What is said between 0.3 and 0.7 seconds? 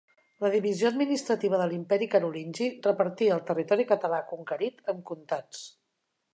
La